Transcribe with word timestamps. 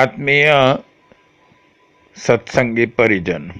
आत्मीय 0.00 0.50
सत्संगी 2.16 2.86
परिजन। 2.86 3.50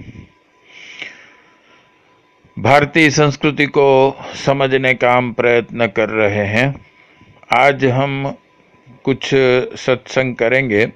भारतीय 2.57 3.09
संस्कृति 3.09 3.65
को 3.65 3.87
समझने 4.45 4.93
का 4.93 5.11
हम 5.13 5.31
प्रयत्न 5.33 5.87
कर 5.87 6.09
रहे 6.09 6.45
हैं। 6.47 6.67
आज 7.57 7.85
हम 7.85 8.35
कुछ 9.03 9.29
सत्संग 9.77 10.35
करेंगे। 10.35 10.87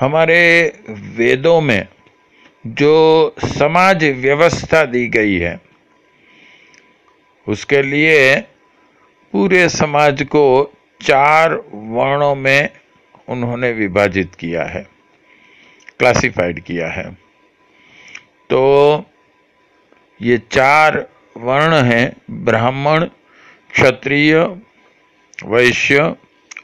हमारे 0.00 0.40
वेदों 1.16 1.60
में 1.60 1.86
जो 2.66 3.34
समाज 3.44 4.04
व्यवस्था 4.04 4.84
दी 4.84 5.06
गई 5.08 5.38
है, 5.38 5.60
उसके 7.46 7.82
लिए 7.82 8.36
पूरे 9.32 9.68
समाज 9.68 10.22
को 10.22 10.44
चार 11.00 11.54
वर्णों 11.72 12.34
में 12.34 12.68
उन्होंने 13.30 13.70
विभाजित 13.72 14.34
किया 14.34 14.64
है 14.64 14.82
क्लासिफाइड 15.98 16.60
किया 16.60 16.88
है। 16.88 17.10
तो 18.50 18.60
ये 20.20 20.38
चार 20.52 20.96
वर्ण 21.36 21.82
हैं, 21.84 22.06
ब्राह्मण, 22.44 23.04
क्षत्रिय, 23.70 24.34
वैश्य 25.38 26.14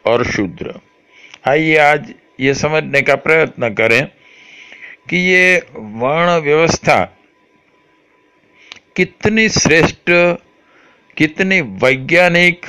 और 0.06 0.24
शूद्र। 0.24 0.80
आइए 1.48 1.76
आज 1.78 2.12
ये 2.40 2.54
समझने 2.54 3.02
का 3.02 3.14
प्रयत्न 3.16 3.68
करें 3.74 4.04
कि 5.08 5.16
ये 5.16 5.56
वर्ण 5.72 6.38
व्यवस्था 6.40 7.04
कितनी 8.96 9.48
श्रेष्ठ, 9.50 10.10
कितनी 11.16 11.60
वैज्ञानिक 11.82 12.66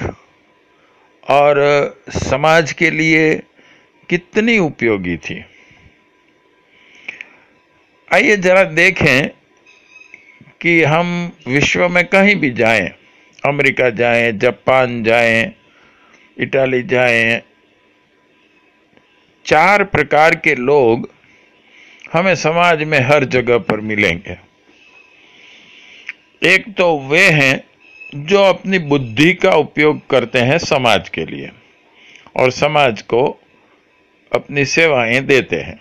और 1.23 1.59
समाज 2.09 2.72
के 2.73 2.89
लिए 2.89 3.30
कितनी 4.09 4.57
उपयोगी 4.59 5.16
थी। 5.17 5.43
आइए 8.11 8.36
जरा 8.38 8.64
देखें 8.64 9.27
कि 10.61 10.81
हम 10.83 11.09
विश्व 11.47 11.88
में 11.89 12.03
कहीं 12.05 12.36
भी 12.36 12.49
जाएँ, 12.52 12.88
अमेरिका 13.44 13.89
जाएँ, 13.89 14.31
जापान 14.31 15.03
जाएँ, 15.03 15.52
इटाली 16.38 16.81
जाएँ, 16.83 17.41
चार 19.45 19.83
प्रकार 19.83 20.36
के 20.36 20.55
लोग 20.55 21.09
हमें 22.14 22.36
समाज 22.36 22.83
में 22.83 22.99
हर 22.99 23.23
जगह 23.25 23.58
पर 23.58 23.80
मिलेंगे। 23.81 24.38
एक 26.42 26.66
तो 26.77 26.97
वे 26.99 27.23
हैं 27.31 27.64
जो 28.25 28.44
अपनी 28.44 28.80
बुद्धि 28.80 29.33
का 29.33 29.52
उपयोग 29.55 29.99
करते 30.09 30.39
हैं 30.39 30.58
समाज 30.58 31.09
के 31.09 31.25
लिए 31.25 31.49
और 32.36 32.52
समाज 32.52 33.02
को 33.02 33.21
अपनी 34.31 34.66
सेवाएँ 34.66 35.20
देते 35.20 35.56
हैं। 35.56 35.80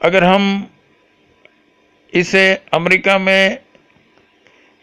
अगर 0.00 0.24
हम 0.24 0.70
इसे 2.12 2.54
अमेरिका 2.72 3.18
में 3.18 3.58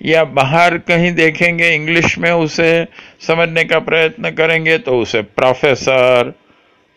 या 0.02 0.24
बाहर 0.24 0.78
कहीं 0.78 1.12
देखेंगे, 1.14 1.70
इंग्लिश 1.76 2.18
में 2.18 2.32
उसे 2.32 2.86
समझने 3.20 3.64
का 3.64 3.80
प्रयत्न 3.80 4.32
करेंगे 4.32 4.78
तो 4.78 5.00
उसे 5.00 5.22
प्रोफेसर, 5.22 6.34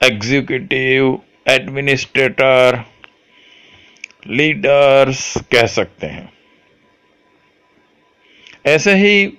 एग्जीक्यूटिव, 0.01 1.19
एडमिनिस्ट्रेटर, 1.49 2.85
लीडर्स 4.27 5.35
कह 5.53 5.67
सकते 5.67 6.07
हैं। 6.07 6.29
ऐसे 8.67 8.95
ही 8.95 9.39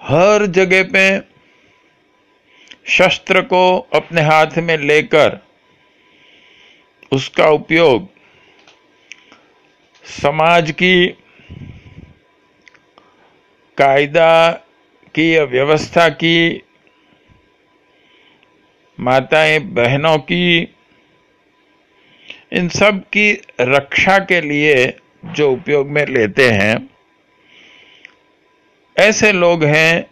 हर 0.00 0.46
जगह 0.46 0.82
पे 0.82 1.35
शस्त्र 2.88 3.40
को 3.40 3.78
अपने 3.94 4.20
हाथ 4.20 4.58
में 4.58 4.76
लेकर 4.76 5.36
उसका 7.12 7.46
उपयोग 7.46 8.06
समाज 10.04 10.70
की 10.70 11.06
कायदा 13.78 14.52
की 15.14 15.36
या 15.36 15.44
व्यवस्था 15.44 16.08
की, 16.08 16.62
माताएँ, 18.98 19.58
बहनों 19.58 20.18
की, 20.18 20.68
इन 22.52 22.68
सब 22.68 23.00
की 23.12 23.32
रक्षा 23.60 24.18
के 24.18 24.40
लिए 24.40 24.86
जो 25.24 25.52
उपयोग 25.52 25.88
में 25.88 26.06
लेते 26.06 26.50
हैं, 26.50 26.76
ऐसे 28.96 29.32
लोग 29.32 29.64
हैं, 29.64 30.02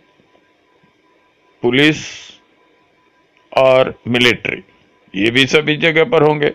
पुलिस 1.62 2.33
और 3.54 3.94
मिलिट्री, 4.08 4.62
ये 5.14 5.30
भी 5.30 5.46
सभी 5.46 5.76
जगह 5.76 6.04
पर 6.04 6.22
होंगे, 6.22 6.52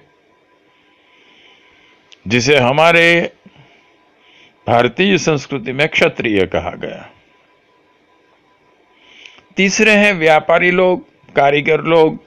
जिसे 2.26 2.58
हमारे 2.58 3.32
भारतीय 4.68 5.18
संस्कृति 5.18 5.74
में 5.74 5.88
क्षत्रिय 5.90 6.46
कहा 6.46 6.72
गया। 6.76 7.10
तीसरे 9.58 9.92
हैं 9.92 10.14
व्यापारी 10.14 10.72
लोग, 10.72 11.06
कारीगर 11.36 11.82
लोग, 11.84 12.18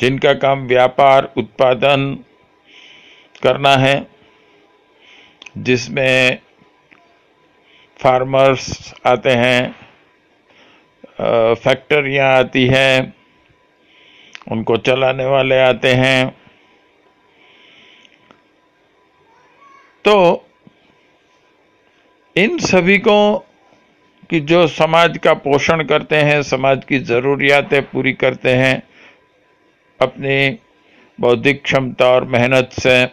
जिनका 0.00 0.32
काम 0.34 0.66
व्यापार, 0.66 1.32
उत्पादन 1.36 2.14
करना 3.42 3.76
है, 3.76 3.94
जिसमें 5.58 6.38
फार्मर्स 7.96 8.94
आते 9.06 9.30
हैं 9.36 9.74
फैक्ट्रियाँ 11.56 12.28
आती 12.34 12.66
हैं 12.66 13.21
उनको 14.50 14.76
चलाने 14.76 15.24
वाले 15.24 15.58
आते 15.58 15.88
हैं। 15.88 16.28
तो 20.04 20.46
इन 22.36 22.58
सभी 22.58 22.98
को 22.98 23.38
कि 24.30 24.40
जो 24.40 24.66
समाज 24.66 25.18
का 25.18 25.34
पोषण 25.34 25.84
करते 25.84 26.16
हैं, 26.16 26.42
समाज 26.42 26.84
की 26.88 26.98
जरूरियातें 26.98 27.82
पूरी 27.82 28.12
करते 28.12 28.50
हैं, 28.50 28.82
अपनी 30.00 30.58
बौद्धिक 31.20 31.62
क्षमता 31.62 32.08
और 32.08 32.24
मेहनत 32.24 32.70
से, 32.72 33.04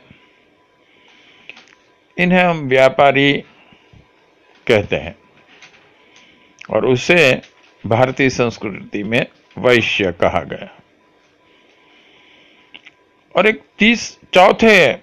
इन्हें 2.17 2.43
हम 2.43 2.57
व्यापारी 2.57 3.43
कहते 4.67 4.95
हैं। 4.95 5.15
और 6.69 6.85
उसे 6.85 7.41
भारतीय 7.85 8.29
संस्कृति 8.29 9.03
में 9.03 9.25
वैश्य 9.57 10.11
कहा 10.11 10.39
गया। 10.39 10.78
और 13.39 13.47
एक 13.47 13.61
तीस 13.79 14.17
चौथे 14.33 14.93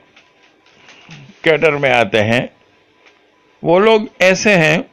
कैटर 1.45 1.71
में 1.71 1.91
आते 1.91 2.19
हैं। 2.19 2.49
वो 3.65 3.79
लोग 3.79 4.09
ऐसे 4.21 4.55
हैं 4.55 4.91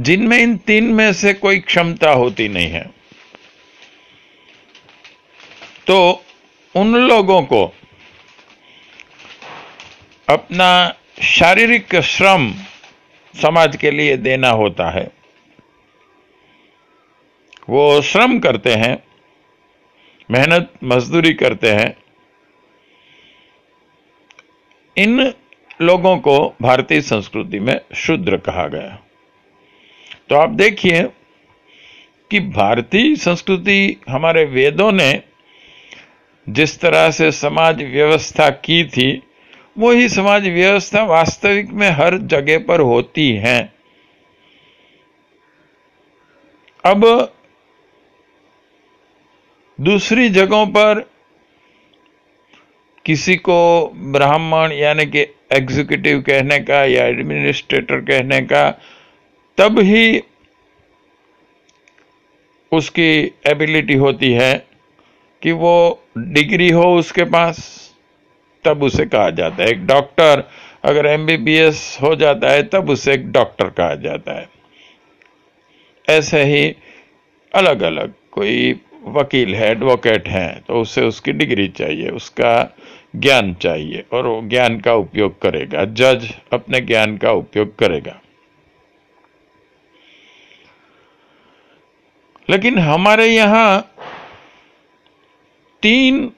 जिनमें 0.00 0.38
इन 0.38 0.56
तीन 0.56 0.84
में 0.84 1.12
से 1.12 1.34
कोई 1.34 1.58
क्षमता 1.58 2.10
होती 2.10 2.48
नहीं 2.48 2.68
है। 2.68 2.84
तो 5.86 6.24
उन 6.74 6.94
लोगों 6.94 7.42
को 7.42 7.64
अपना 10.28 10.94
शारीरिक 11.22 11.96
श्रम 11.96 12.52
समाज 13.42 13.76
के 13.76 13.90
लिए 13.90 14.16
देना 14.16 14.50
होता 14.50 14.90
है। 14.90 15.10
वो 17.68 18.02
श्रम 18.02 18.38
करते 18.38 18.74
हैं। 18.74 19.07
मेहनत 20.30 20.72
मजदूरी 20.84 21.32
करते 21.34 21.70
हैं। 21.70 21.96
इन 24.96 25.32
लोगों 25.80 26.16
को 26.18 26.56
भारतीय 26.62 27.00
संस्कृति 27.00 27.60
में 27.60 27.80
शूद्र 27.94 28.36
कहा 28.36 28.66
गया। 28.66 28.98
तो 30.28 30.36
आप 30.36 30.50
देखिए 30.50 31.02
कि 32.30 32.40
भारतीय 32.40 33.16
संस्कृति 33.16 33.96
हमारे 34.08 34.44
वेदों 34.44 34.92
ने 34.92 35.22
जिस 36.48 36.80
तरह 36.80 37.10
से 37.10 37.30
समाज 37.32 37.82
व्यवस्था 37.82 38.50
की 38.50 38.84
थी, 38.84 39.22
वही 39.78 40.08
समाज 40.08 40.48
व्यवस्था 40.48 41.02
वास्तविक 41.02 41.70
में 41.70 41.90
हर 41.90 42.18
जगह 42.18 42.58
पर 42.58 42.80
होती 42.80 43.30
है। 43.32 43.72
अब 46.84 47.04
दूसरी 49.80 50.28
जगहों 50.28 50.66
पर 50.66 51.10
किसी 53.06 53.36
को 53.36 53.88
ब्राह्मण, 53.94 54.72
यानी 54.72 55.06
कि 55.06 55.20
एग्जीक्यूटिव 55.52 56.20
कहने 56.20 56.58
का 56.60 56.84
या 56.84 57.04
एडमिनिस्ट्रेटर 57.04 58.00
कहने 58.00 58.40
का, 58.40 58.70
तब 59.58 59.78
ही 59.78 60.22
उसकी 62.72 63.32
एबिलिटी 63.46 63.94
होती 63.94 64.32
है 64.32 64.66
कि 65.42 65.52
वो 65.52 66.02
डिग्री 66.18 66.70
हो 66.70 66.98
उसके 66.98 67.24
पास, 67.24 67.58
तब 68.64 68.82
उसे 68.82 69.06
कहा 69.06 69.30
जाता 69.30 69.62
है। 69.62 69.70
एक 69.70 69.86
डॉक्टर 69.86 70.42
अगर 70.84 71.06
एमबीबीएस 71.06 71.98
हो 72.02 72.14
जाता 72.16 72.50
है, 72.50 72.62
तब 72.62 72.90
उसे 72.90 73.12
एक 73.12 73.32
डॉक्टर 73.32 73.68
कहा 73.68 73.94
जाता 73.94 74.32
है। 74.32 74.48
ऐसे 76.08 76.42
ही 76.42 76.76
अलग 77.54 77.82
अलग 77.82 78.14
कोई 78.32 78.80
वकील 79.10 79.54
है 79.54 79.70
एडवोकेट 79.70 80.28
है 80.28 80.48
तो 80.68 80.80
उसे 80.80 81.02
उसकी 81.02 81.32
डिग्री 81.32 81.68
चाहिए, 81.68 82.08
उसका 82.10 82.76
ज्ञान 83.16 83.54
चाहिए, 83.54 84.04
और 84.12 84.26
वो 84.26 84.40
ज्ञान 84.44 84.78
का 84.80 84.94
उपयोग 84.94 85.40
करेगा। 85.40 85.84
जज 85.84 86.28
अपने 86.52 86.80
ज्ञान 86.80 87.16
का 87.16 87.32
उपयोग 87.32 87.76
करेगा। 87.76 88.20
लेकिन 92.48 92.78
हमारे 92.78 93.26
यहाँ 93.26 93.80
तीन 95.82 96.30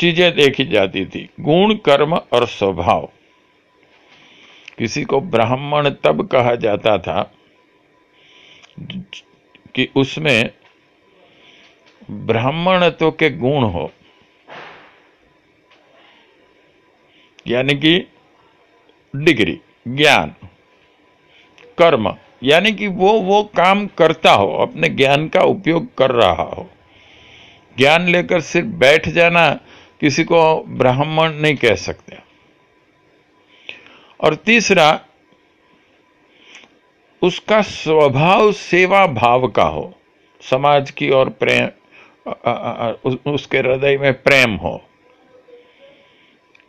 चीज़ें 0.00 0.34
देखी 0.34 0.64
जाती 0.64 1.04
थी, 1.04 1.28
गुण, 1.40 1.74
कर्म 1.76 2.14
और 2.14 2.46
स्वभाव। 2.46 3.08
किसी 4.78 5.02
को 5.04 5.20
ब्राह्मण 5.20 5.88
तब 6.04 6.26
कहा 6.26 6.54
जाता 6.54 6.96
था 6.98 7.22
कि 9.74 9.88
उसमें 9.96 10.50
ब्राह्मणत्व 12.10 13.10
के 13.10 13.30
गुण 13.30 13.62
हो। 13.64 13.92
यानी 17.46 17.74
कि 17.74 18.06
डिग्री, 19.16 19.60
ज्ञान, 19.88 20.34
कर्म, 21.78 22.16
यानी 22.42 22.72
कि 22.72 22.86
वो 22.86 23.12
वो 23.12 23.44
काम 23.44 23.86
करता 23.86 24.32
हो, 24.32 24.58
अपने 24.58 24.88
ज्ञान 24.88 25.28
का 25.28 25.40
उपयोग 25.40 25.94
कर 25.94 26.10
रहा 26.10 26.42
हो। 26.42 26.70
ज्ञान 27.78 28.02
लेकर 28.02 28.40
सिर्फ़ 28.40 28.68
बैठ 28.68 29.08
जाना 29.08 29.54
किसी 30.00 30.24
को 30.24 30.64
ब्राह्मण 30.68 31.32
नहीं 31.32 31.56
कह 31.56 31.74
सकते। 31.74 32.16
और 34.20 34.34
तीसरा, 34.34 35.00
उसका 37.22 37.62
स्वभाव, 37.62 38.52
सेवा 38.52 39.06
भाव 39.06 39.48
का 39.48 39.64
हो, 39.64 39.94
समाज 40.40 40.90
की 40.90 41.10
और 41.10 41.28
प्रेम 41.28 41.68
उसके 43.26 43.58
हृदय 43.58 43.96
में 43.98 44.12
प्रेम 44.22 44.54
हो। 44.56 44.80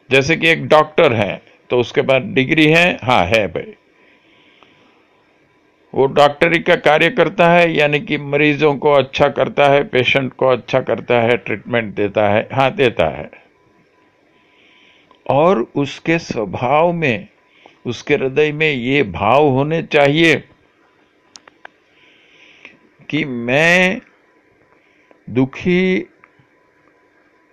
जैसे 0.10 0.36
कि 0.36 0.48
एक 0.50 0.66
डॉक्टर 0.68 1.14
है 1.14 1.42
तो 1.70 1.80
उसके 1.80 2.02
पास 2.02 2.22
डिग्री 2.34 2.66
है 2.68 2.88
हाँ 3.04 3.24
है 3.26 3.46
भाई। 3.48 3.74
वो 5.94 6.06
डॉक्टरी 6.08 6.60
का 6.60 6.76
कार्य 6.78 7.10
करता 7.10 7.50
है, 7.50 7.72
यानी 7.72 8.00
कि 8.00 8.18
मरीजों 8.18 8.74
को 8.76 8.92
अच्छा 8.92 9.28
करता 9.30 9.68
है, 9.70 9.84
पेशेंट 9.84 10.32
को 10.34 10.48
अच्छा 10.48 10.80
करता 10.82 11.20
है, 11.22 11.38
ट्रीटमेंट 11.38 11.94
देता 11.96 12.28
है 12.30 12.48
हाँ 12.54 12.72
देता 12.76 13.08
है। 13.10 13.30
और 15.26 15.62
उसके 15.76 16.18
स्वभाव 16.20 16.92
में, 16.94 17.28
उसके 17.86 18.16
हृदय 18.16 18.52
में 18.52 18.72
ये 18.72 19.04
भाव 19.04 19.48
होने 19.48 19.82
चाहिए 19.84 20.36
कि 23.10 23.24
मैं 23.26 24.02
दुखी 25.32 26.08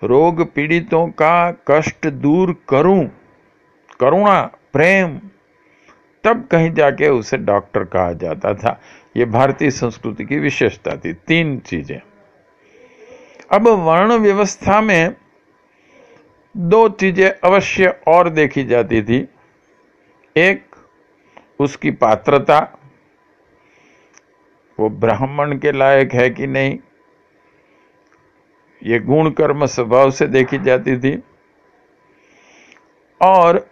रोग 0.02 0.54
पीड़ितों 0.54 1.06
का 1.08 1.50
कष्ट 1.68 2.06
दूर 2.06 2.56
करूँ, 2.68 3.08
करुणा, 4.00 4.40
प्रेम, 4.72 5.18
तब 6.24 6.48
कहीं 6.50 6.70
जाके 6.72 7.08
उसे 7.08 7.36
डॉक्टर 7.36 7.84
कहा 7.84 8.12
जाता 8.12 8.54
था। 8.54 8.80
यह 9.16 9.26
भारतीय 9.26 9.70
संस्कृति 9.70 10.24
की 10.24 10.38
विशेषता 10.38 10.96
थी, 10.96 11.12
तीन 11.12 11.58
चीज़ें। 11.58 12.00
अब 13.50 13.68
वर्ण 13.68 14.16
व्यवस्था 14.16 14.80
में 14.80 15.14
दो 16.56 16.88
चीज़ें 16.88 17.30
अवश्य 17.44 18.00
और 18.08 18.28
देखी 18.28 18.64
जाती 18.64 19.02
थी। 19.02 19.28
एक, 20.36 20.64
उसकी 21.60 21.90
पात्रता, 21.90 22.58
वो 24.78 24.88
ब्राह्मण 24.88 25.58
के 25.58 25.72
लायक 25.72 26.12
है 26.12 26.30
कि 26.30 26.46
नहीं? 26.46 26.78
ये 28.82 28.98
गुण 28.98 29.30
कर्म 29.30 29.64
स्वभाव 29.66 30.10
से 30.10 30.26
देखी 30.26 30.58
जाती 30.58 30.96
थी। 30.98 31.16
और 33.20 33.66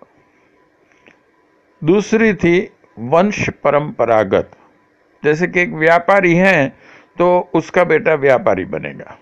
दूसरी 1.83 2.33
थी 2.35 2.59
वंश 2.99 3.49
परंपरागत। 3.65 4.51
जैसे 5.23 5.47
कि 5.47 5.61
एक 5.61 5.73
व्यापारी 5.75 6.35
है 6.35 6.69
तो 7.19 7.27
उसका 7.55 7.85
बेटा 7.85 8.15
व्यापारी 8.15 8.65
बनेगा। 8.65 9.19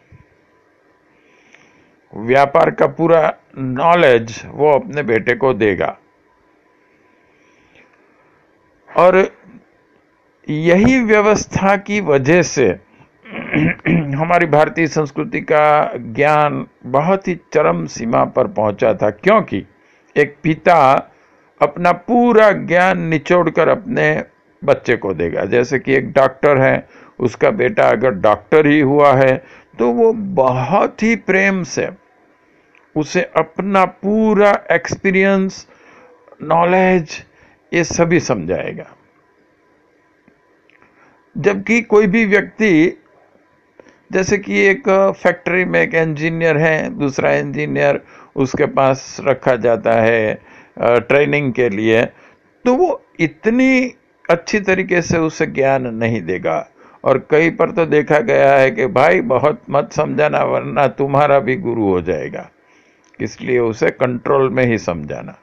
व्यापार 2.12 2.70
का 2.70 2.86
पूरा 2.88 3.32
नॉलेज 3.58 4.40
वो 4.46 4.70
अपने 4.72 5.02
बेटे 5.02 5.34
को 5.34 5.52
देगा। 5.54 5.96
और 8.88 9.16
यही 10.48 11.00
व्यवस्था 11.00 11.76
की 11.76 12.00
वजह 12.00 12.42
से 12.42 12.68
हमारी 14.14 14.46
भारतीय 14.46 14.86
संस्कृति 14.86 15.40
का 15.42 15.92
ज्ञान 15.96 16.64
बहुत 16.86 17.28
ही 17.28 17.34
चरम 17.54 17.84
सीमा 17.86 18.24
पर 18.26 18.46
पहुँचा 18.48 18.92
था, 18.94 19.10
क्योंकि 19.10 19.64
एक 20.16 20.36
पिता 20.42 20.76
अपना 21.60 21.92
पूरा 21.92 22.50
ज्ञान 22.52 23.00
निचोड़कर 23.00 23.68
अपने 23.68 24.24
बच्चे 24.62 24.96
को 24.96 25.12
देगा। 25.14 25.44
जैसे 25.44 25.78
कि 25.78 25.94
एक 25.94 26.12
डॉक्टर 26.12 26.58
है, 26.58 26.88
उसका 27.18 27.50
बेटा 27.52 27.88
अगर 27.88 28.10
डॉक्टर 28.20 28.66
ही 28.66 28.80
हुआ 28.80 29.12
है 29.14 29.36
तो 29.78 29.90
वो 29.90 30.12
बहुत 30.12 31.02
ही 31.02 31.14
प्रेम 31.18 31.62
से 31.64 31.88
उसे 32.96 33.22
अपना 33.36 33.84
पूरा 33.84 34.50
एक्सपीरियंस, 34.72 35.66
नॉलेज, 36.42 37.22
ये 37.72 37.84
सभी 37.84 38.20
समझाएगा। 38.20 38.86
जबकि 41.36 41.80
कोई 41.82 42.06
भी 42.06 42.24
व्यक्ति 42.26 43.00
जैसे 44.14 44.38
कि 44.38 44.58
एक 44.60 44.88
फैक्ट्री 45.22 45.64
में 45.64 45.80
एक 45.82 45.94
इंजीनियर 45.94 46.56
है, 46.56 46.98
दूसरा 46.98 47.32
इंजीनियर 47.32 48.00
उसके 48.36 48.66
पास 48.66 49.16
रखा 49.20 49.56
जाता 49.56 49.92
है 49.92 50.42
ट्रेनिंग 50.78 51.52
के 51.52 51.68
लिए 51.68 52.04
तो 52.64 52.74
वो 52.74 53.02
इतनी 53.20 53.94
अच्छी 54.30 54.60
तरीके 54.60 55.02
से 55.02 55.18
उसे 55.18 55.46
ज्ञान 55.46 55.86
नहीं 55.94 56.20
देगा। 56.22 56.68
और 57.04 57.18
कई 57.30 57.50
पर 57.50 57.70
तो 57.70 57.84
देखा 57.86 58.18
गया 58.18 58.52
है 58.54 58.70
कि 58.70 58.86
भाई, 58.86 59.20
बहुत 59.20 59.62
मत 59.70 59.92
समझाना, 59.92 60.42
वरना 60.44 60.86
तुम्हारा 60.88 61.38
भी 61.38 61.56
गुरु 61.56 61.82
हो 61.82 62.00
जाएगा। 62.00 62.50
इसलिए 63.20 63.58
उसे 63.58 63.90
कंट्रोल 63.90 64.48
में 64.50 64.64
ही 64.66 64.78
समझाना। 64.78 65.36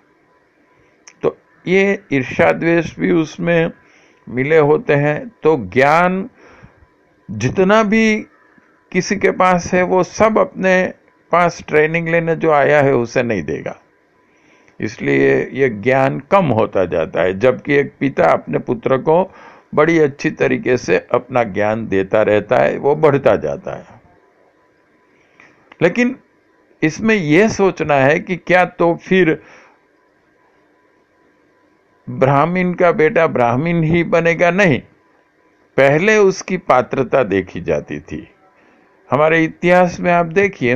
तो 1.21 1.37
ये 1.67 1.99
ईर्षाद्वेश 2.13 2.95
भी 2.99 3.11
उसमें 3.11 3.71
मिले 4.29 4.57
होते 4.57 4.93
हैं। 4.93 5.31
तो 5.43 5.55
ज्ञान 5.73 6.29
जितना 7.31 7.83
भी 7.83 8.25
किसी 8.91 9.15
के 9.15 9.31
पास 9.31 9.73
है, 9.73 9.83
वो 9.83 10.03
सब 10.03 10.37
अपने 10.37 10.93
पास 11.31 11.63
ट्रेनिंग 11.67 12.09
लेने 12.09 12.35
जो 12.35 12.51
आया 12.51 12.81
है, 12.81 12.93
उसे 12.93 13.23
नहीं 13.23 13.43
देगा। 13.43 13.81
इसलिए 14.79 15.49
ये 15.53 15.69
ज्ञान 15.69 16.19
कम 16.19 16.45
होता 16.45 16.85
जाता 16.85 17.21
है, 17.21 17.39
जबकि 17.39 17.73
एक 17.73 17.93
पिता 17.99 18.25
अपने 18.25 18.59
पुत्र 18.59 18.97
को 18.97 19.33
बड़ी 19.75 19.99
अच्छी 19.99 20.31
तरीके 20.31 20.77
से 20.77 21.07
अपना 21.11 21.43
ज्ञान 21.43 21.87
देता 21.87 22.21
रहता 22.21 22.57
है, 22.57 22.77
वो 22.77 22.95
बढ़ता 22.95 23.35
जाता 23.35 23.77
है। 23.77 23.85
लेकिन 25.81 26.19
इसमें 26.83 27.15
यह 27.15 27.47
सोचना 27.47 27.95
है 27.95 28.19
कि 28.19 28.35
क्या 28.35 28.65
तो 28.65 28.95
फिर 28.95 29.41
ब्राह्मीण 32.09 32.73
का 32.73 32.91
बेटा 32.91 33.27
ब्राह्मीण 33.27 33.83
ही 33.83 34.03
बनेगा? 34.03 34.51
नहीं। 34.51 34.79
पहले 35.77 36.17
उसकी 36.17 36.57
पात्रता 36.57 37.23
देखी 37.23 37.61
जाती 37.61 37.99
थी। 37.99 38.30
हमारे 39.11 39.43
इतिहास 39.43 39.99
में 39.99 40.11
आप 40.11 40.25
देखिए, 40.25 40.75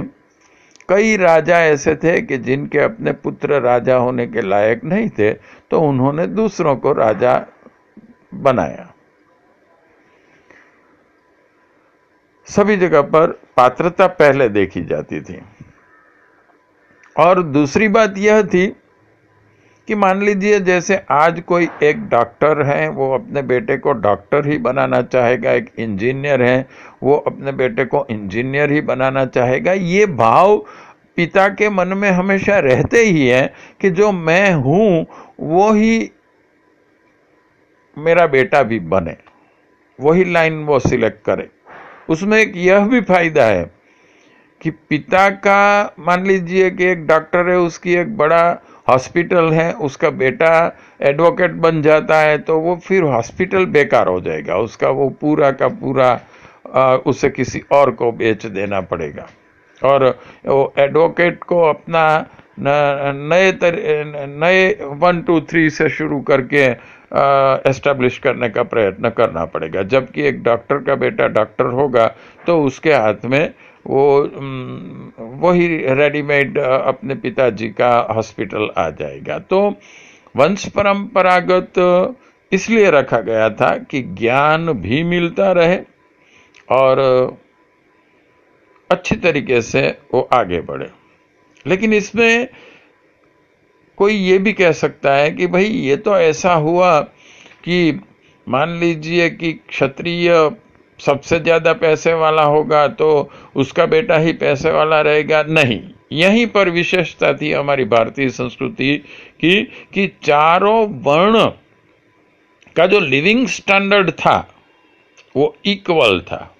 कई 0.90 1.16
राजा 1.18 1.60
ऐसे 1.60 1.96
थे 1.96 2.20
कि 2.22 2.38
जिनके 2.38 2.80
अपने 2.80 3.12
पुत्र 3.14 3.60
राजा 3.62 3.96
होने 3.96 4.26
के 4.28 4.42
लायक 4.42 4.84
नहीं 4.84 5.10
थे 5.10 5.32
तो 5.72 5.82
उन्होंने 5.82 6.28
दूसरों 6.28 6.76
को 6.76 6.92
राजा 6.94 7.34
बनाया। 8.34 8.92
सभी 12.48 12.78
जगह 12.78 13.02
पर 13.02 13.32
पात्रता 13.58 14.08
पहले 14.14 14.50
देखी 14.50 14.84
जाती 14.86 15.22
थी। 15.22 15.42
और 17.16 17.42
दूसरी 17.44 17.88
बात 17.88 18.18
यह 18.18 18.42
थी 18.44 18.68
कि 19.88 19.96
मान 19.96 20.22
लीजिए 20.24 20.60
जैसे 20.60 21.00
आज 21.12 21.40
कोई 21.40 21.68
एक 21.84 22.08
डॉक्टर 22.10 22.62
है, 22.66 22.88
वो 22.90 23.14
अपने 23.14 23.42
बेटे 23.42 23.78
को 23.78 23.92
डॉक्टर 23.94 24.48
ही 24.48 24.58
बनाना 24.58 25.02
चाहेगा, 25.02 25.52
एक 25.52 25.70
इंजीनियर 25.80 26.42
है, 26.42 26.68
वो 27.04 27.16
अपने 27.18 27.52
बेटे 27.52 27.86
को 27.86 28.06
इंजीनियर 28.10 28.72
ही 28.72 28.82
बनाना 28.82 29.26
चाहेगा, 29.26 29.74
ये 29.74 30.06
भाव 30.06 30.58
पिता 31.16 31.48
के 31.50 31.70
मन 31.70 31.88
में 31.88 32.10
हमेशा 32.12 32.60
रहते 32.60 33.02
ही 33.02 33.28
है 33.28 33.54
कि 33.82 33.90
जो 33.90 34.12
मैं 34.12 34.54
हूँ, 34.54 35.06
वो 35.40 35.72
ही 35.72 36.12
मेरा 37.98 38.28
बेटा 38.28 38.64
भी 38.64 38.80
बने, 38.80 39.16
वही 40.00 40.24
लाइन 40.24 40.64
वो 40.64 40.80
सिलेक्ट 40.80 41.24
करे। 41.26 41.50
उसमें 42.10 42.38
एक 42.38 42.54
यह 42.56 42.88
भी 42.88 43.02
फ़ायदा 43.02 43.44
है 43.44 43.64
कि 44.62 44.72
पिता 44.72 45.30
का, 45.30 45.94
मान 46.00 46.26
लीजिए 46.26 46.70
कि 46.72 46.86
एक 46.86 47.06
डॉक्टर 47.08 47.50
है, 47.50 47.58
उसकी 47.58 47.94
एक 47.94 48.18
बड़ा 48.18 48.62
हॉस्पिटल 48.88 49.52
है 49.54 49.72
उसका 49.82 50.10
बेटा 50.16 50.52
एडवोकेट 51.02 51.52
बन 51.62 51.82
जाता 51.82 52.20
है 52.20 52.38
तो 52.40 52.60
वो 52.60 52.76
फिर 52.78 53.04
हॉस्पिटल 53.06 53.66
बेकार 53.68 54.08
हो 54.08 54.20
जाएगा। 54.22 54.58
उसका 54.58 54.90
वो 54.90 55.10
पूरा 55.22 55.52
का 55.52 55.68
पूरा 55.70 56.20
आ, 56.68 56.96
उसे 56.96 57.30
किसी 57.30 57.62
और 57.72 57.92
को 57.92 58.12
बेच 58.14 58.46
देना 58.48 58.82
पड़ेगा। 58.84 59.28
और 59.82 60.08
वो 60.48 60.74
एडवोकेट 60.80 61.44
को 61.44 61.62
अपना 61.64 62.04
नए 62.60 63.52
नए 63.62 64.68
वन 65.00 65.22
टू 65.22 65.40
थ्री 65.42 65.70
से 65.70 65.90
शुरू 65.90 66.20
करके 66.22 66.64
एस्टेब्लिश 67.70 68.18
करने 68.20 68.50
का 68.50 68.64
प्रयत्न 68.64 69.10
करना 69.10 69.46
पड़ेगा। 69.46 69.84
जबकि 69.84 70.22
एक 70.28 70.42
डॉक्टर 70.44 70.78
का 70.84 70.96
बेटा 70.96 71.28
डॉक्टर 71.30 71.66
होगा 71.74 72.08
तो 72.48 72.62
उसके 72.64 72.94
हाथ 72.94 73.26
में 73.26 73.54
वो 73.86 74.22
वही 75.42 75.68
रेडीमेड 75.96 76.58
अपने 76.58 77.16
पिताजी 77.16 77.70
का 77.70 77.96
हॉस्पिटल 78.12 78.70
आ 78.78 78.90
जाएगा। 78.90 79.40
तो 79.40 79.60
वंश 80.36 80.68
परंपरागत, 80.70 81.74
इसलिए 82.52 82.90
रखा 82.92 83.20
गया 83.22 83.50
था 83.50 83.76
कि 83.78 84.02
ज्ञान 84.02 84.72
भी 84.74 85.04
मिलता 85.04 85.52
रहे 85.52 85.78
और, 86.70 87.38
अच्छी 88.90 89.16
तरीके 89.16 89.62
से 89.62 89.88
वो 90.14 90.22
आगे 90.34 90.62
बढ़े। 90.62 90.90
लेकिन 91.66 91.94
इसमें 91.94 92.48
कोई 93.98 94.14
ये 94.14 94.38
भी 94.38 94.54
कह 94.54 94.72
सकता 94.72 95.14
है 95.14 95.32
कि 95.32 95.48
भाई 95.48 95.66
ये 95.66 95.96
तो 95.98 96.18
ऐसा 96.18 96.54
हुआ 96.54 97.00
कि 97.64 98.00
मान 98.48 98.78
लीजिए 98.80 99.30
कि 99.30 99.52
क्षत्रिय 99.54 100.32
सबसे 101.00 101.40
ज़्यादा 101.40 101.74
पैसे 101.76 102.14
वाला 102.14 102.44
होगा 102.44 102.88
तो 102.90 103.08
उसका 103.56 103.86
बेटा 103.86 104.18
ही 104.18 104.34
पैसे 104.34 104.72
वाला 104.72 105.02
रहेगा? 105.02 105.44
नहीं। 105.44 105.82
यहीं 106.14 106.46
पर 106.48 106.70
विशेषता 106.70 107.34
थी 107.34 107.52
हमारी 107.52 107.86
भारतीय 107.86 108.30
संस्कृति 108.32 108.98
की 109.40 109.62
कि 109.94 110.08
चारों 110.24 110.88
वर्ण 111.04 111.46
का 112.76 112.86
जो 112.86 113.00
लिविंग 113.00 113.48
स्टैंडर्ड 113.48 114.12
था, 114.12 114.38
वो 115.36 115.56
इक्वल 115.66 116.20
था। 116.22 116.52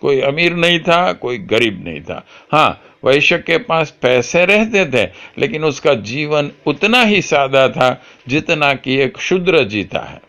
कोई 0.00 0.20
अमीर 0.20 0.54
नहीं 0.54 0.78
था, 0.80 1.12
कोई 1.12 1.38
गरीब 1.38 1.82
नहीं 1.84 2.00
था। 2.00 2.24
हाँ 2.52 2.80
वैश्य 3.04 3.38
के 3.38 3.58
पास 3.58 3.90
पैसे 4.02 4.44
रहते 4.46 4.84
थे, 4.86 5.04
लेकिन 5.38 5.64
उसका 5.64 5.94
जीवन 5.94 6.50
उतना 6.66 7.02
ही 7.02 7.20
सादा 7.22 7.68
था 7.68 7.90
जितना 8.28 8.72
कि 8.74 8.96
एक 8.96 9.18
शूद्र 9.18 9.62
जीता 9.64 10.00
है। 10.00 10.20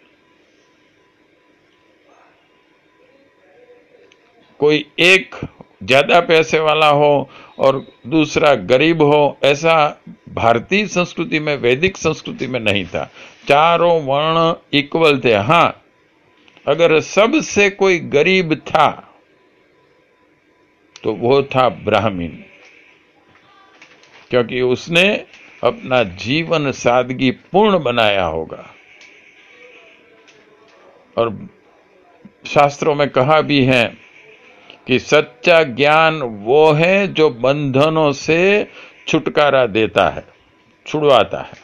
कोई 4.60 4.86
एक 5.02 5.36
ज़्यादा 5.84 6.20
पैसे 6.22 6.60
वाला 6.60 6.88
हो 6.90 7.30
और 7.60 7.86
दूसरा 8.08 8.54
गरीब 8.56 9.02
हो, 9.02 9.38
ऐसा 9.44 10.02
भारतीय 10.30 10.86
संस्कृति 10.88 11.40
में, 11.40 11.56
वैदिक 11.58 11.98
संस्कृति 11.98 12.48
में 12.48 12.60
नहीं 12.60 12.86
था। 12.86 13.04
चारों 13.48 14.02
वर्ण 14.04 14.54
इक्वल 14.78 15.20
थे। 15.20 15.34
हाँ, 15.34 15.84
अगर 16.66 17.00
सबसे 17.02 17.70
कोई 17.72 18.00
गरीब 18.10 18.54
था 18.68 18.90
तो 21.04 21.14
वो 21.14 21.42
था 21.46 21.68
ब्राह्मीण। 21.70 22.32
क्योंकि 24.32 24.62
उसने 24.62 25.06
अपना 25.64 26.02
जीवन 26.04 26.72
सादगी 26.74 27.32
पूर्ण 27.32 27.80
बनाया 27.84 28.26
होगा। 28.26 28.66
और 31.18 31.32
शास्त्रों 32.48 32.96
में 32.96 33.10
कहा 33.10 33.40
भी 33.42 33.64
है 33.66 33.84
कि 34.90 35.00
सच्चा 35.00 35.64
ज्ञान 35.64 36.22
वो 36.22 36.72
है 36.72 37.08
जो 37.08 37.30
बंधनों 37.30 38.12
से 38.12 38.68
छुटकारा 39.08 39.66
देता 39.66 40.10
है, 40.10 40.24
छुड़वाता 40.86 41.40
है। 41.40 41.58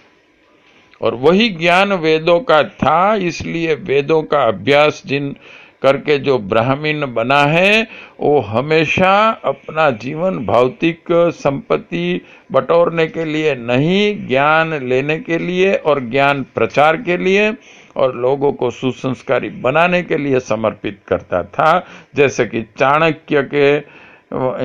और 1.01 1.15
वही 1.15 1.49
ज्ञान 1.49 1.93
वेदों 1.93 2.39
का 2.39 2.63
था, 2.63 3.15
इसलिए 3.15 3.75
वेदों 3.75 4.23
का 4.23 4.43
अभ्यास 4.43 5.03
जिन 5.05 5.35
करके 5.81 6.17
जो 6.17 6.37
ब्राह्मीण 6.37 7.13
बना 7.13 7.43
है, 7.43 7.87
वो 8.19 8.39
हमेशा 8.39 9.41
अपना 9.45 9.89
जीवन 9.89 10.37
भौतिक 10.37 11.03
संपत्ति 11.11 12.21
बटोरने 12.51 13.07
के 13.07 13.25
लिए 13.25 13.55
नहीं, 13.55 14.27
ज्ञान 14.27 14.73
लेने 14.83 15.19
के 15.19 15.37
लिए 15.37 15.73
और 15.73 15.99
ज्ञान 15.99 16.43
प्रचार 16.55 16.97
के 16.97 17.17
लिए 17.17 17.51
और 17.95 18.15
लोगों 18.17 18.51
को 18.53 18.69
सुसंस्कारी 18.71 19.49
बनाने 19.61 20.01
के 20.03 20.17
लिए 20.17 20.39
समर्पित 20.41 20.99
करता 21.07 21.43
था। 21.45 21.85
जैसे 22.15 22.45
कि 22.45 22.61
चाणक्य 22.77 23.43
के, 23.53 23.75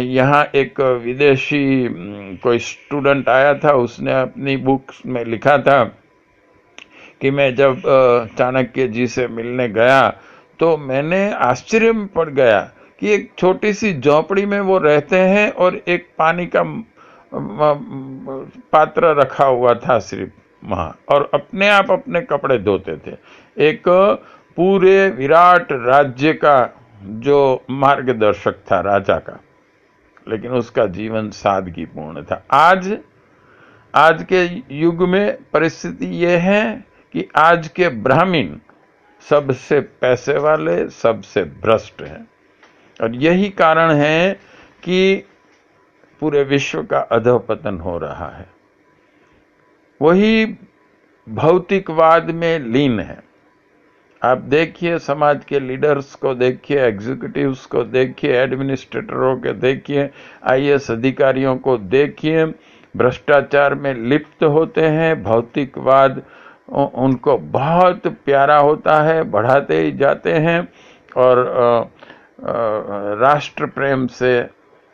यहाँ 0.05 0.45
एक 0.55 0.81
विदेशी, 0.81 1.89
कोई 2.43 2.59
स्टूडेंट 2.61 3.29
आया 3.29 3.55
था, 3.55 3.73
उसने 3.75 4.21
अपनी 4.21 4.57
बुक्स 4.59 5.03
में 5.07 5.25
लिखा 5.25 5.57
था 5.59 5.83
कि 7.21 7.31
मैं 7.31 7.55
जब 7.55 7.83
चाणक्य 8.39 8.87
जी 8.89 9.07
से 9.07 9.27
मिलने 9.29 9.69
गया 9.71 10.09
तो 10.61 10.77
मैंने 10.79 11.31
आश्चर्य 11.35 11.93
में 11.93 12.07
पड़ 12.09 12.29
गया 12.31 12.61
कि 13.01 13.13
एक 13.13 13.31
छोटी 13.39 13.73
सी 13.73 13.93
झोपड़ी 13.95 14.45
में 14.47 14.61
वो 14.61 14.79
रहते 14.79 15.17
हैं 15.19 15.51
और 15.53 15.81
एक 15.89 16.09
पानी 16.19 16.47
का 16.47 16.63
पात्र 18.73 19.15
रखा 19.17 19.45
हुआ 19.45 19.75
था 19.77 19.99
सिर्फ़। 20.01 20.31
वहाँ। 20.65 20.99
और 21.09 21.31
अपने 21.35 21.69
आप 21.69 21.91
अपने 21.91 22.21
कपड़े 22.21 22.59
धोते 22.59 22.97
थे। 22.97 23.17
एक 23.59 23.83
पूरे 24.57 25.09
विराट 25.11 25.73
राज्य 25.73 26.33
का 26.33 26.71
जो 27.03 27.65
मार्गदर्शक 27.71 28.57
था 28.73 28.81
राजा 28.81 29.19
का, 29.19 29.41
लेकिन 30.29 30.51
उसका 30.51 30.87
जीवन 30.87 31.31
सादगी 31.31 31.85
पूर्ण 31.85 32.23
था। 32.23 32.45
आज 32.53 32.99
आज 33.95 34.27
के 34.33 34.43
युग 34.75 35.03
में 35.09 35.37
परिस्थिति 35.53 36.07
यह 36.07 36.43
है 36.43 36.85
कि 37.13 37.29
आज 37.37 37.69
के 37.69 37.89
ब्राह्मीण 37.89 38.57
सबसे 39.31 39.81
पैसे 39.81 40.39
वाले, 40.39 40.89
सबसे 40.89 41.45
भ्रष्ट 41.45 42.03
हैं। 42.03 42.29
और 43.01 43.15
यही 43.15 43.49
कारण 43.51 43.91
है 43.91 44.33
कि 44.83 45.27
पूरे 46.21 46.43
विश्व 46.45 46.83
का 46.83 46.99
अधोपतन 46.99 47.79
हो 47.79 47.99
रहा 47.99 48.29
है। 48.29 48.60
वही 50.01 50.47
भौतिकवाद 51.27 52.31
में 52.31 52.59
लीन 52.63 53.01
है। 53.01 53.19
आप 54.23 54.39
देखिए 54.49 54.99
समाज 54.99 55.45
के 55.45 55.61
लीडर्स 55.61 56.15
को 56.15 56.35
देखिए 56.35 56.81
एग्जीक्यूटिव्स 56.85 57.65
को 57.67 57.83
देखिए 57.85 58.33
एडमिनिस्ट्रेटरों 58.35 59.37
के 59.37 59.53
देखिए 59.53 60.09
आईएएस 60.51 60.91
अधिकारियों 60.91 61.57
को 61.59 61.77
देखिए, 61.79 62.45
भ्रष्टाचार 62.95 63.75
में 63.75 63.95
लिप्त 63.95 64.45
होते 64.45 64.87
हैं, 64.87 65.23
भौतिकवाद 65.23 66.23
उनको 66.71 67.37
बहुत 67.39 68.07
प्यारा 68.25 68.59
होता 68.59 69.01
है, 69.03 69.23
बढ़ाते 69.25 69.81
ही 69.81 69.93
जाते 69.93 70.33
हैं 70.35 70.61
और 71.17 71.91
राष्ट्र 73.21 73.67
प्रेम 73.69 74.07
से 74.09 74.41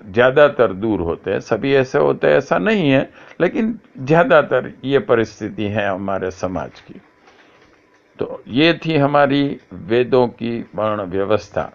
ज़्यादातर 0.00 0.72
दूर 0.74 1.00
होते 1.00 1.30
हैं, 1.30 1.40
सभी 1.40 1.74
ऐसे 1.74 1.98
होते 1.98 2.26
हैं, 2.26 2.34
ऐसा 2.34 2.58
नहीं 2.58 2.90
है, 2.90 3.08
लेकिन 3.40 3.78
ज़्यादातर 4.00 4.72
ये 4.84 4.98
परिस्थिति 5.00 5.64
है 5.66 5.88
हमारे 5.88 6.30
समाज 6.32 6.80
की। 6.80 7.00
तो 8.18 8.42
ये 8.48 8.72
थी 8.84 8.96
हमारी 8.96 9.58
वेदों 9.72 10.26
की 10.28 10.58
वर्ण 10.74 11.02
व्यवस्था। 11.06 11.70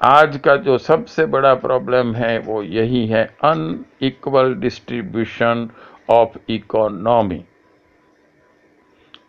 आज 0.00 0.36
का 0.36 0.56
जो 0.56 0.78
सबसे 0.78 1.26
बड़ा 1.26 1.54
प्रॉब्लम 1.56 2.14
है, 2.14 2.38
वो 2.38 2.62
यही 2.62 3.06
है 3.06 3.24
अनइक्वल 3.44 4.54
डिस्ट्रीब्यूशन 4.54 5.68
ऑफ़ 6.10 6.38
इकोनॉमी 6.48 7.44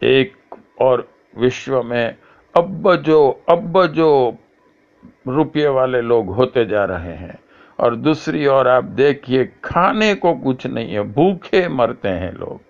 एक 0.05 0.33
और 0.81 1.07
विश्व 1.37 1.81
में 1.83 2.15
अब 2.55 2.95
जो 2.97 3.19
अब 3.49 3.85
जो 3.85 4.37
रुपये 5.27 5.67
वाले 5.67 6.01
लोग 6.01 6.29
होते 6.29 6.65
जा 6.65 6.85
रहे 6.85 7.13
हैं। 7.13 7.39
और 7.79 7.95
दूसरी 7.95 8.47
ओर 8.47 8.67
आप 8.67 8.83
देखिए, 8.83 9.45
खाने 9.63 10.15
को 10.15 10.35
कुछ 10.35 10.67
नहीं 10.67 10.93
है, 10.93 11.01
भूखे 11.01 11.67
मरते 11.67 12.09
हैं 12.09 12.33
लोग। 12.33 12.61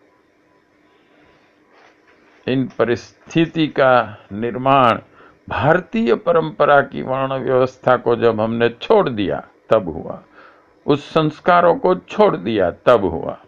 इन 2.50 2.68
परिस्थिति 2.68 3.68
का 3.68 4.26
निर्माण 4.34 5.00
भारतीय 5.50 6.16
परंपरा 6.16 6.82
की 6.82 7.02
वर्ण 7.02 7.34
व्यवस्था 7.34 7.98
को 7.98 8.16
जब 8.16 8.42
हमने 8.42 8.70
छोड़ 8.70 9.10
दिया, 9.10 9.48
तब 9.70 9.90
हुआ। 9.90 10.24
उस 10.86 11.10
संस्कारों 11.14 11.76
को 11.76 11.96
छोड़ 11.96 12.38
दिया, 12.38 12.72
तब 12.72 13.06
हुआ। 13.06 13.40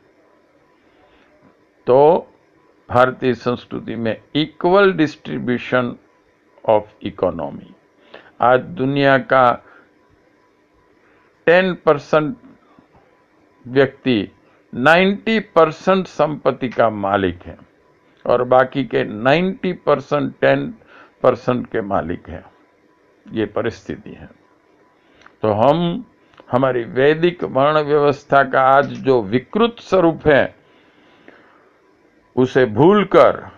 तो 1.88 2.28
भारतीय 2.90 3.34
संस्कृति 3.34 3.96
में 3.96 4.22
इक्वल 4.36 4.94
डिस्ट्रीब्यूशन 4.94 5.96
ऑफ़ 6.70 6.92
इकोनॉमी 7.04 7.76
आज 8.42 8.60
दुनिया 8.60 9.18
का 9.18 9.64
टेन 11.46 11.74
परसेंट 11.74 12.38
व्यक्ति 13.68 14.32
नाइन्टी 14.76 15.40
परसेंट 15.40 16.08
संपत्ति 16.08 16.70
का 16.70 16.90
मालिक 16.90 17.44
है 17.44 17.58
और 18.26 18.44
बाकी 18.44 18.84
के 18.84 19.04
नाइन्टी 19.04 19.74
परसेंट 19.74 20.34
टेन 20.42 20.74
परसेंट 21.24 21.68
के 21.68 21.82
मालिक 21.82 22.30
है। 22.30 22.46
ये 23.32 23.46
परिस्थिति 23.46 24.10
है। 24.10 24.30
तो 25.42 25.52
हम, 25.52 26.06
हमारी 26.52 26.84
वैदिक 26.84 27.44
वर्ण 27.44 27.80
व्यवस्था 27.80 28.44
का 28.44 28.62
आज 28.62 28.86
जो 28.86 29.22
विकृत 29.22 29.76
स्वरूप 29.80 30.28
है, 30.28 30.56
उसे 32.36 32.66
भूलकर 32.66 33.52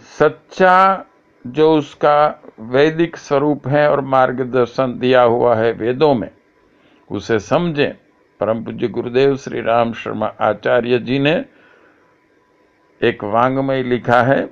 सच्चा 0.00 1.04
जो 1.46 1.74
उसका 1.76 2.42
वैदिक 2.60 3.16
स्वरूप 3.16 3.66
है 3.68 3.90
और 3.90 4.00
मार्गदर्शन 4.00 4.98
दिया 4.98 5.22
हुआ 5.22 5.54
है 5.54 5.72
वेदों 5.72 6.14
में, 6.14 6.30
उसे 7.10 7.38
समझें। 7.38 7.92
परम 8.40 8.64
पूज्य 8.64 8.88
गुरुदेव 8.88 9.36
श्री 9.36 9.60
राम 9.60 9.92
शर्मा 9.92 10.26
आचार्य 10.40 10.98
जी 10.98 11.18
ने 11.18 11.44
एक 13.00 13.24
वांग्मय 13.24 13.82
लिखा 13.82 14.22
है, 14.22 14.48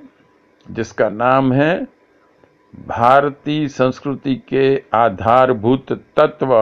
जिसका 0.71 1.09
नाम 1.09 1.53
है 1.53 1.87
भारतीय 2.87 3.67
संस्कृति 3.67 4.35
के 4.47 4.83
आधारभूत 4.93 5.91
तत्व, 6.17 6.53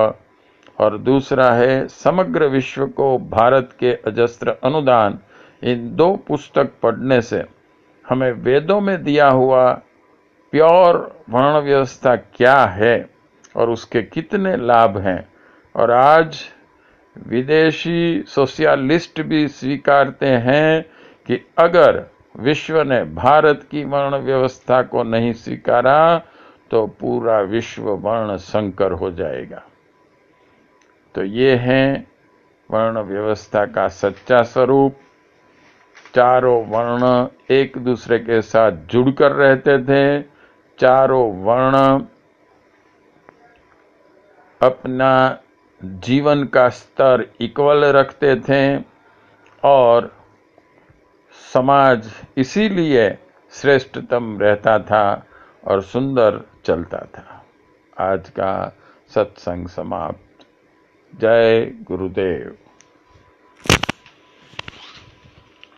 और 0.79 0.97
दूसरा 0.97 1.51
है, 1.51 1.87
समग्र 1.87 2.45
विश्व 2.45 2.85
को 2.87 3.17
भारत 3.19 3.75
के 3.79 3.93
अजस्त्र 4.07 4.55
अनुदान। 4.63 5.19
इन 5.63 5.95
दो 5.95 6.15
पुस्तक 6.27 6.71
पढ़ने 6.83 7.21
से 7.21 7.43
हमें 8.09 8.31
वेदों 8.31 8.81
में 8.81 9.03
दिया 9.03 9.29
हुआ 9.29 9.81
प्योर 10.51 10.97
वर्ण 11.29 11.59
व्यवस्था 11.59 12.15
क्या 12.15 12.57
है 12.65 13.09
और 13.55 13.69
उसके 13.69 14.01
कितने 14.03 14.55
लाभ 14.57 14.97
हैं? 14.97 15.27
और 15.75 15.91
आज 15.91 16.39
विदेशी 17.27 18.23
सोशलिस्ट 18.27 19.21
भी 19.21 19.47
स्वीकारते 19.47 20.25
हैं 20.25 20.85
कि 21.27 21.39
अगर 21.57 22.03
विश्व 22.39 22.81
ने 22.81 23.03
भारत 23.03 23.67
की 23.71 23.83
वर्ण 23.85 24.17
व्यवस्था 24.17 24.81
को 24.81 25.03
नहीं 25.03 25.33
स्वीकारा 25.33 26.21
तो 26.71 26.85
पूरा 26.99 27.39
विश्व 27.39 27.89
वर्ण 27.89 28.35
संकर 28.37 28.91
हो 28.91 29.11
जाएगा। 29.11 29.61
तो 31.15 31.23
ये 31.23 31.55
है 31.55 32.07
वर्ण 32.69 32.99
व्यवस्था 32.99 33.65
का 33.65 33.87
सच्चा 33.87 34.41
स्वरूप। 34.41 34.97
चारों 36.15 36.63
वर्ण 36.67 37.27
एक 37.53 37.77
दूसरे 37.77 38.19
के 38.19 38.41
साथ 38.41 38.71
जुड़कर 38.71 39.31
रहते 39.31 39.77
थे। 39.83 40.30
चारों 40.81 41.43
वर्ण 41.43 42.05
अपना 44.61 45.39
जीवन 45.83 46.43
का 46.43 46.69
स्तर 46.69 47.33
इक्वल 47.41 47.85
रखते 47.85 48.35
थे 48.35 48.83
और 49.63 50.15
समाज 51.53 52.13
इसीलिए 52.37 53.17
श्रेष्ठतम 53.51 54.39
रहता 54.39 54.79
था 54.79 55.25
और 55.67 55.81
सुंदर 55.81 56.41
चलता 56.65 56.97
था। 56.97 57.45
आज 57.99 58.29
का 58.29 58.77
सत्संग 59.15 59.67
समाप्त। 59.67 60.45
जय 61.15 61.65
गुरुदेव। 61.83 62.57